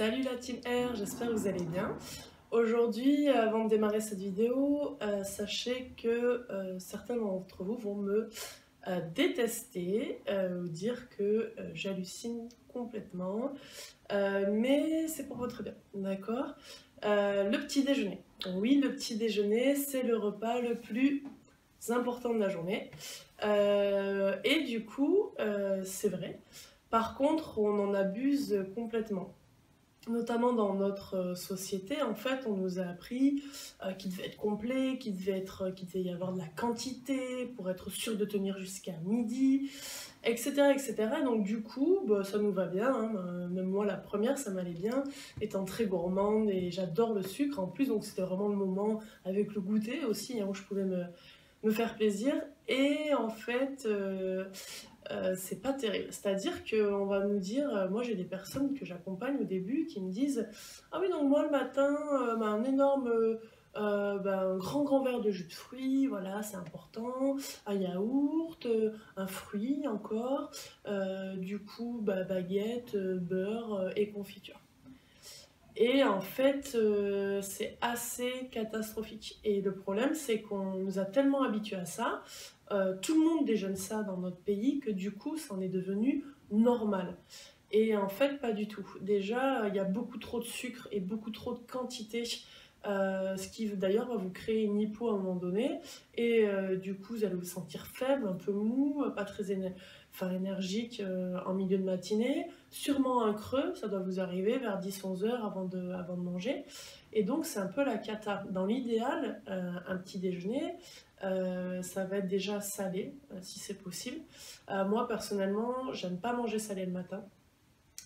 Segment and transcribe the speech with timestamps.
[0.00, 1.94] Salut la team R, j'espère que vous allez bien.
[2.50, 8.30] Aujourd'hui, avant de démarrer cette vidéo, euh, sachez que euh, certains d'entre vous vont me
[8.88, 10.22] euh, détester
[10.58, 13.52] ou dire que j'hallucine complètement,
[14.10, 16.54] mais c'est pour votre bien, d'accord?
[17.02, 18.22] Le petit déjeuner.
[18.54, 21.24] Oui, le petit déjeuner, c'est le repas le plus
[21.90, 22.90] important de la journée.
[23.44, 25.32] et du coup,
[25.84, 26.40] c'est vrai.
[26.88, 29.34] Par contre, on en abuse complètement
[30.08, 33.42] notamment dans notre euh, société, en fait, on nous a appris
[33.84, 37.46] euh, qu'il devait être complet, qu'il devait, être, qu'il devait y avoir de la quantité
[37.56, 39.70] pour être sûr de tenir jusqu'à midi,
[40.24, 40.72] etc.
[40.72, 40.94] etc.
[41.24, 42.92] Donc du coup, bah, ça nous va bien.
[42.92, 43.12] Hein.
[43.16, 45.04] Euh, même moi, la première, ça m'allait bien,
[45.40, 47.88] étant très gourmande et j'adore le sucre en plus.
[47.88, 51.04] Donc c'était vraiment le moment avec le goûter aussi, hein, où je pouvais me,
[51.62, 52.34] me, faire plaisir.
[52.68, 54.44] Et en fait, euh,
[55.36, 56.12] c'est pas terrible.
[56.12, 60.00] C'est-à-dire qu'on va nous dire, euh, moi j'ai des personnes que j'accompagne au début qui
[60.00, 60.48] me disent
[60.92, 63.10] Ah oui, donc moi le matin, euh, bah, un énorme,
[63.74, 68.66] bah, un grand grand verre de jus de fruits, voilà, c'est important, un yaourt,
[69.16, 70.50] un fruit encore,
[71.36, 74.60] du coup, bah, baguette, beurre et confiture.
[75.82, 76.76] Et en fait,
[77.40, 79.40] c'est assez catastrophique.
[79.44, 82.22] Et le problème, c'est qu'on nous a tellement habitués à ça,
[82.70, 85.68] euh, tout le monde déjeune ça dans notre pays que du coup, ça en est
[85.68, 87.16] devenu normal.
[87.72, 88.86] Et en fait, pas du tout.
[89.00, 92.24] Déjà, il y a beaucoup trop de sucre et beaucoup trop de quantité,
[92.86, 95.80] euh, ce qui d'ailleurs va vous créer une hypo à un moment donné.
[96.16, 101.02] Et euh, du coup, vous allez vous sentir faible, un peu mou, pas très énergique
[101.46, 102.46] en milieu de matinée.
[102.70, 106.64] Sûrement un creux, ça doit vous arriver vers 10-11 heures avant de, avant de manger.
[107.12, 108.44] Et donc, c'est un peu la cata.
[108.50, 110.76] Dans l'idéal, un petit déjeuner,
[111.22, 114.20] euh, ça va être déjà salé, euh, si c'est possible.
[114.70, 117.22] Euh, moi, personnellement, j'aime pas manger salé le matin.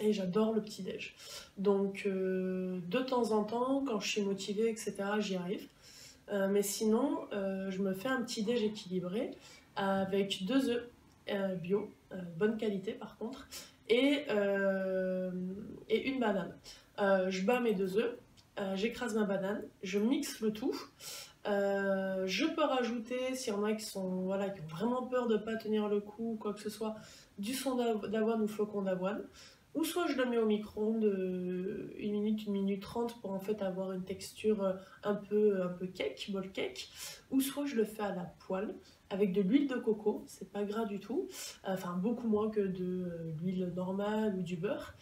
[0.00, 1.14] Et j'adore le petit-déj.
[1.56, 5.68] Donc, de temps en temps, quand je suis motivée, etc., j'y arrive.
[6.50, 9.30] mais sinon, je me fais un petit-déj équilibré
[9.76, 10.88] avec deux œufs
[11.62, 11.90] bio,
[12.36, 13.46] bonne qualité par contre,
[13.88, 14.24] et,
[15.88, 16.54] une banane.
[16.98, 18.16] je bats mes deux œufs,
[18.74, 20.74] j'écrase ma banane, je mixe le tout.
[21.46, 25.26] Euh, je peux rajouter, s'il y en a qui, sont, voilà, qui ont vraiment peur
[25.26, 26.94] de ne pas tenir le coup ou quoi que ce soit,
[27.38, 29.22] du son d'avoine ou flocon d'avoine.
[29.74, 33.40] Ou soit je le mets au micro-ondes euh, une minute, une minute trente pour en
[33.40, 36.88] fait avoir une texture euh, un peu, un peu cake, bol cake.
[37.30, 38.74] Ou soit je le fais à la poêle
[39.10, 41.28] avec de l'huile de coco, c'est pas gras du tout.
[41.64, 44.94] Enfin, beaucoup moins que de l'huile normale ou du beurre.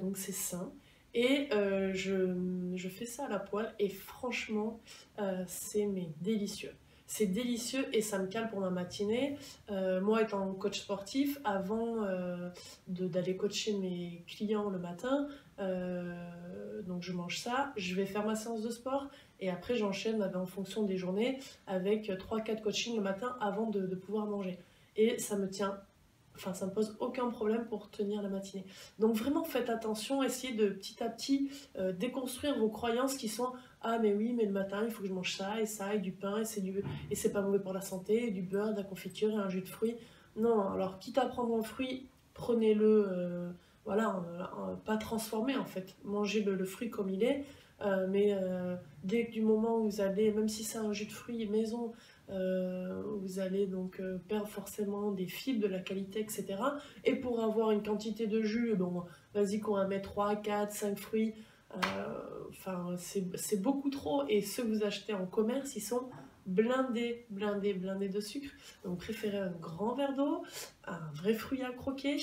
[0.00, 0.72] donc c'est sain.
[1.14, 4.80] Et euh, je, fais ça à la poêle et franchement,
[5.18, 5.88] euh, c'est
[6.20, 6.72] délicieux.
[7.12, 9.36] C'est délicieux et ça me cale pour ma matinée.
[9.68, 12.06] Euh, moi, étant coach sportif, avant
[12.86, 15.26] d'aller coacher mes clients le matin,
[16.86, 19.08] donc je mange ça, je vais faire ma séance de sport
[19.40, 24.26] et après j'enchaîne en fonction des journées avec 3-4 coachings le matin avant de pouvoir
[24.26, 24.60] manger.
[24.96, 25.80] Et ça me tient
[26.36, 28.64] Enfin, ça ne pose aucun problème pour tenir la matinée.
[28.98, 33.52] Donc vraiment, faites attention, essayez de petit à petit euh, déconstruire vos croyances qui sont
[33.82, 35.98] ah mais oui, mais le matin il faut que je mange ça et ça et
[35.98, 38.78] du pain et c'est du et pas mauvais pour la santé, et du beurre, de
[38.78, 39.96] la confiture et un jus de fruits.
[40.36, 43.50] Non, alors quitte à prendre un fruit, prenez-le, euh,
[43.84, 44.22] voilà,
[44.84, 45.96] pas transformé en fait.
[46.04, 47.44] Mangez le, fruit comme il est.
[47.82, 48.36] Euh, mais
[49.04, 51.92] dès que du moment où vous allez, même si c'est un jus de fruits maison,
[52.32, 56.46] euh, vous allez donc euh, perdre forcément des fibres, de la qualité, etc.
[57.04, 59.04] Et pour avoir une quantité de jus, bon,
[59.34, 61.34] vas-y qu'on va mettre 3, 4, 5 fruits,
[61.74, 61.78] euh,
[62.50, 64.24] enfin c'est beaucoup trop.
[64.28, 66.08] Et ceux que vous achetez en commerce, ils sont
[66.46, 68.50] blindés, blindés, blindés de sucre.
[68.84, 70.42] Donc préférez un grand verre d'eau,
[70.86, 72.16] un vrai fruit à croquer,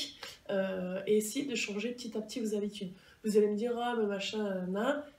[0.49, 2.93] et essayez de changer petit à petit vos habitudes.
[3.23, 4.67] Vous allez me dire, ah mais machin,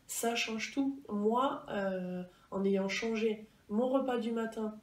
[0.06, 1.00] ça change tout.
[1.09, 1.65] Moi,
[2.50, 4.79] en ayant changé mon repas du matin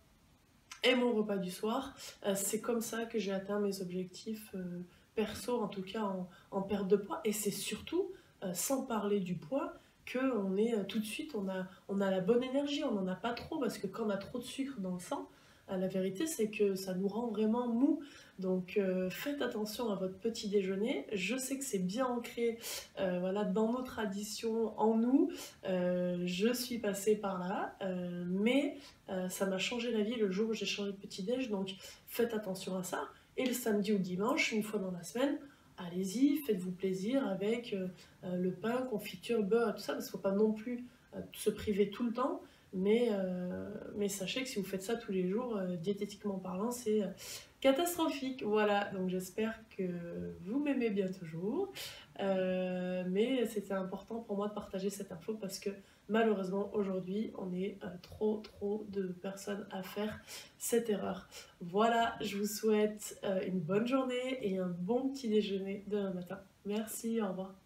[0.84, 1.96] et mon repas du soir.
[2.26, 4.82] Euh, c'est comme ça que j'ai atteint mes objectifs euh,
[5.16, 6.04] perso, en tout cas
[6.52, 7.22] en, perte de poids.
[7.24, 8.12] Et c'est surtout,
[8.44, 9.74] euh, sans parler du poids,
[10.12, 13.16] qu'on est tout de suite, on a, on a la bonne énergie, on n'en a
[13.16, 15.28] pas trop, parce que quand on a trop de sucre dans le sang,
[15.68, 18.02] la vérité, c'est que ça nous rend vraiment mou.
[18.40, 21.08] Donc euh, faites attention à votre petit déjeuner.
[21.14, 22.60] Je sais que c'est bien ancré
[23.00, 25.32] euh, dans nos traditions, en nous.
[25.66, 27.78] Euh, je suis passée par là,
[28.28, 28.78] mais
[29.30, 31.50] ça m'a changé la vie le jour où j'ai changé de petit déj.
[31.50, 31.74] Donc
[32.08, 33.08] faites attention à ça.
[33.38, 35.38] Et le samedi ou dimanche, une fois dans la semaine,
[35.78, 37.76] allez-y, faites-vous plaisir avec
[38.24, 39.94] le pain, confiture, beurre, tout ça.
[39.94, 40.84] Parce qu'il ne faut pas non plus
[41.34, 42.42] se priver tout le temps.
[42.76, 43.10] Mais,
[43.96, 47.02] mais, sachez que si vous faites ça tous les jours, diététiquement parlant, c'est
[47.62, 48.44] catastrophique.
[48.44, 49.84] Voilà, donc j'espère que
[50.44, 51.72] vous m'aimez bien toujours.
[52.20, 55.70] Euh, mais c'était important pour moi de partager cette info parce que
[56.08, 60.22] malheureusement aujourd'hui on est euh, trop trop de personnes à faire
[60.58, 61.28] cette erreur.
[61.60, 66.40] Voilà, je vous souhaite euh, une bonne journée et un bon petit déjeuner demain matin.
[66.66, 67.65] Merci, au revoir.